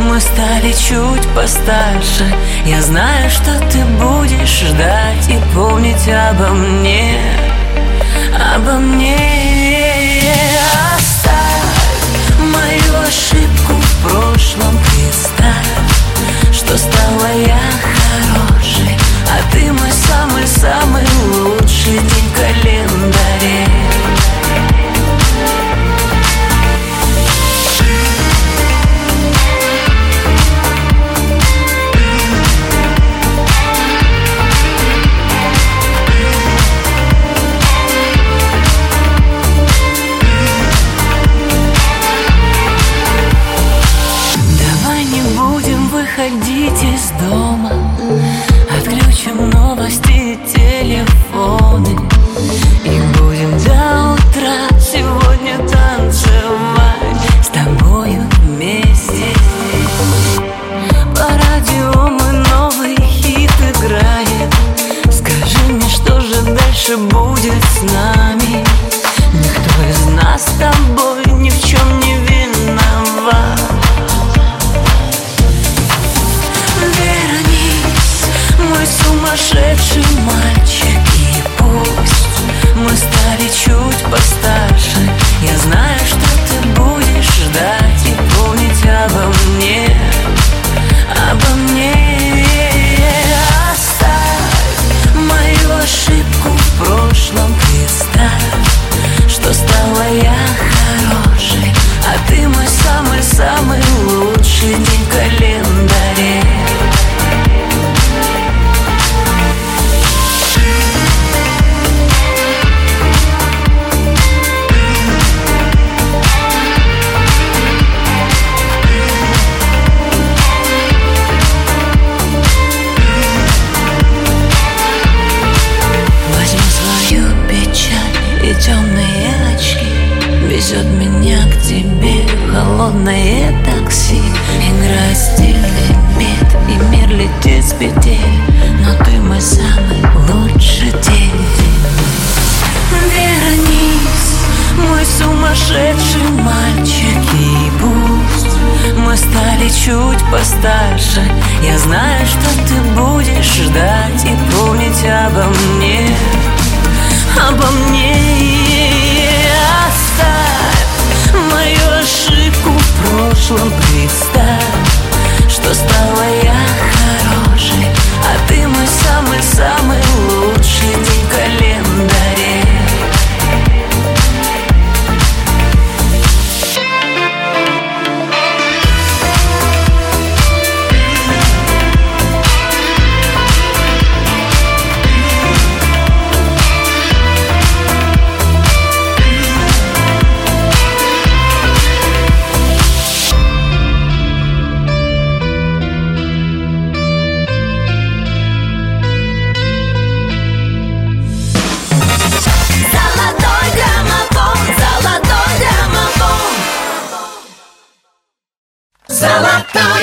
[0.00, 2.26] мы стали чуть постарше.
[2.64, 7.18] Я знаю, что ты будешь ждать И помнить обо мне
[8.54, 9.16] Обо мне.
[10.96, 18.96] Оставь мою ошибку в прошлом Представь, что стала я хорошей
[19.30, 21.04] А ты мой самый-самый
[21.34, 22.42] лучший день в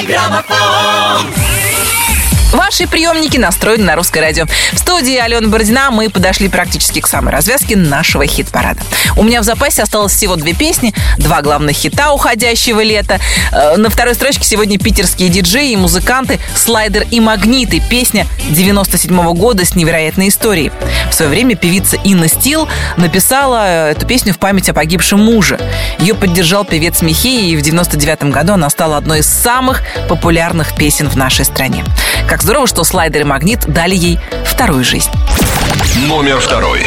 [0.10, 0.99] Золотой граммофон.
[2.70, 4.46] Ваши приемники настроены на русское радио.
[4.74, 8.80] В студии Алена Бородина мы подошли практически к самой развязке нашего хит-парада.
[9.18, 13.20] У меня в запасе осталось всего две песни, два главных хита уходящего лета.
[13.52, 17.82] Э, На второй строчке сегодня питерские диджеи и музыканты «Слайдер» и «Магниты».
[17.90, 20.72] Песня 97 года с невероятной историей.
[21.10, 25.60] В свое время певица Инна Стил написала эту песню в память о погибшем муже.
[25.98, 31.10] Ее поддержал певец Михей, и в 99 году она стала одной из самых популярных песен
[31.10, 31.84] в нашей стране.
[32.30, 35.10] Как здорово, что слайдер и магнит дали ей вторую жизнь.
[36.08, 36.86] Номер второй.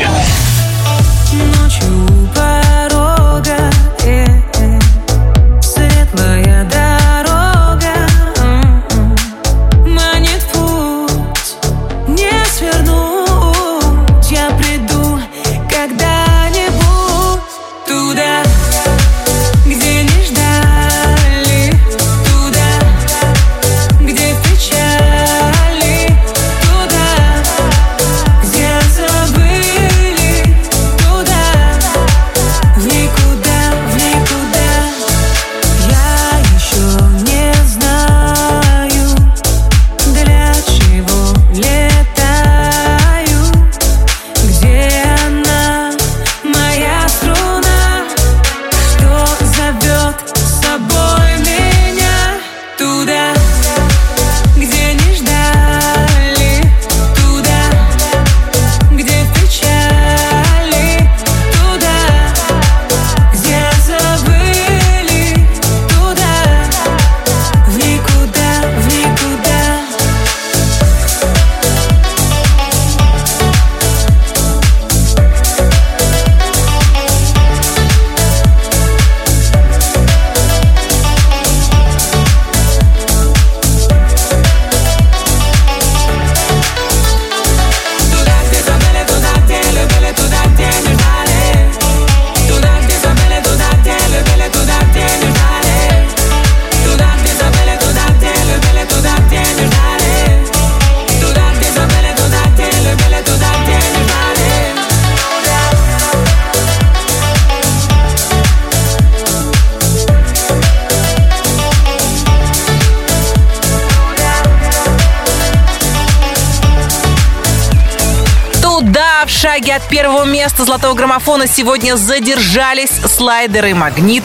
[119.62, 124.24] Шаге от первого места золотого граммофона сегодня задержались слайдеры магнит.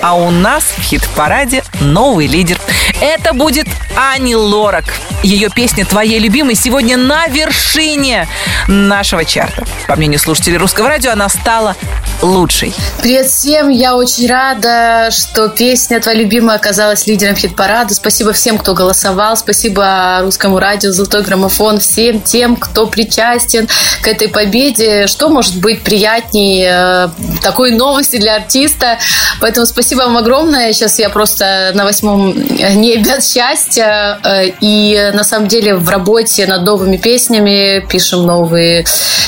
[0.00, 2.58] А у нас в хит-параде новый лидер.
[3.00, 3.66] Это будет
[3.96, 4.84] Ани Лорак.
[5.22, 8.26] Ее песня «Твоей любимой» сегодня на вершине
[8.68, 9.66] нашего чарта.
[9.86, 11.76] По мнению слушателей русского радио, она стала
[12.22, 12.74] лучшей.
[13.00, 13.68] Привет всем!
[13.70, 17.94] Я очень рада, что песня «Твоя любимая» оказалась лидером хит-парада.
[17.94, 19.36] Спасибо всем, кто голосовал.
[19.36, 23.68] Спасибо русскому радио «Золотой граммофон», всем тем, кто причастен
[24.02, 25.06] к этой победе.
[25.06, 27.08] Что может быть приятнее э,
[27.42, 28.98] такой новости для артиста?
[29.40, 30.72] Поэтому спасибо вам огромное.
[30.72, 34.18] Сейчас я просто на восьмом небе от счастья.
[34.22, 38.84] Э, И на самом деле в работе над новыми песнями пишем новые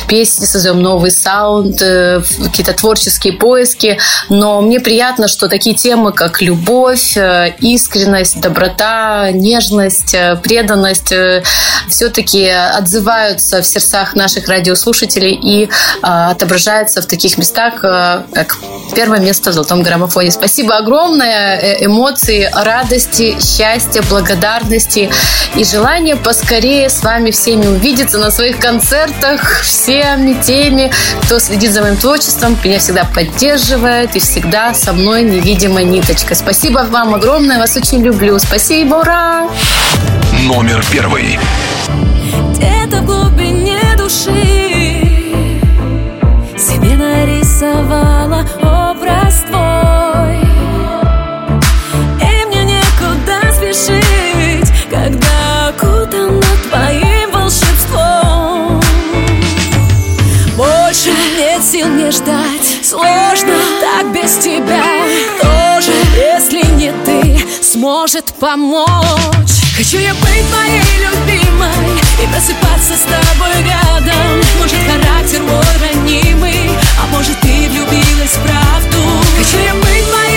[0.09, 3.99] песни, создаем новый саунд, э, какие-то творческие поиски,
[4.29, 11.15] но мне приятно, что такие темы, как любовь, э, искренность, доброта, нежность, э, преданность
[11.89, 15.69] все-таки отзываются в сердцах наших радиослушателей и
[16.03, 18.57] отображаются в таких местах, как
[18.95, 20.31] первое место в «Золотом граммофоне».
[20.31, 21.77] Спасибо огромное.
[21.81, 25.11] Эмоции радости, счастья, благодарности
[25.55, 30.91] и желание поскорее с вами всеми увидеться на своих концертах, всеми теми,
[31.23, 36.35] кто следит за моим творчеством, меня всегда поддерживает и всегда со мной невидимая ниточка.
[36.35, 38.39] Спасибо вам огромное, вас очень люблю.
[38.39, 39.47] Спасибо, ура!
[40.45, 41.39] Номер первый.
[42.53, 44.25] Где-то в глубине души
[46.57, 50.41] Себе нарисовала образ твой
[52.23, 56.41] И мне некуда спешить Когда окутана
[56.71, 58.81] твоим волшебством
[60.57, 62.22] Больше нет сил не ждать
[62.93, 64.85] Сложно так без тебя.
[65.41, 69.65] Тоже, если не ты Сможет помочь.
[69.75, 74.43] Хочу я быть моей любимой И просыпаться с тобой рядом.
[74.61, 76.71] Может характер мой ранимый
[77.03, 78.99] А может ты влюбилась в правду.
[79.39, 80.32] Хочу я быть моей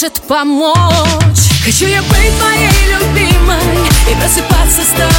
[0.00, 1.50] Сможет помочь.
[1.62, 3.60] Хочу я быть моей любимой
[4.10, 5.09] И просыпаться с тобой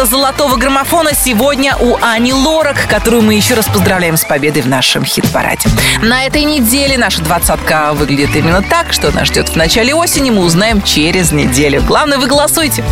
[0.00, 4.62] первое место золотого граммофона сегодня у Ани Лорак, которую мы еще раз поздравляем с победой
[4.62, 5.68] в нашем хит-параде.
[6.02, 10.42] На этой неделе наша двадцатка выглядит именно так, что нас ждет в начале осени, мы
[10.42, 11.82] узнаем через неделю.
[11.82, 12.84] Главное, вы голосуйте.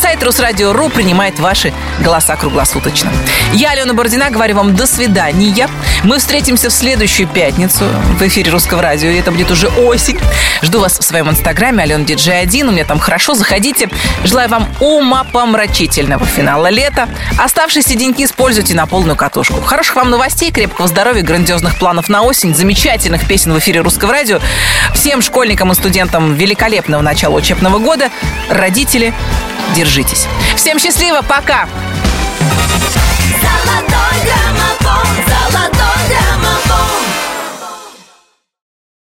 [0.00, 3.10] Сайт Русрадио.ру принимает ваши голоса круглосуточно.
[3.52, 5.68] Я, Алена Бородина, говорю вам до свидания.
[6.02, 7.84] Мы встретимся в следующую пятницу
[8.18, 10.18] в эфире Русского радио, и это будет уже осень.
[10.62, 12.68] Жду вас в своем инстаграме Алена Диджей 1.
[12.68, 13.88] У меня там хорошо, заходите.
[14.24, 17.08] Желаю вам умопомрачительного финала лета.
[17.38, 19.60] Оставшиеся деньги используйте на полную катушку.
[19.60, 24.40] Хороших вам новостей, крепкого здоровья, грандиозных планов на осень, замечательных песен в эфире Русского радио.
[24.92, 28.10] Всем школьникам и студентам великолепного начала учебного года.
[28.50, 29.14] Родители,
[29.74, 30.26] держитесь.
[30.56, 31.68] Всем счастливо, пока!
[33.40, 37.03] Золотой граммофон, золотой граммофон.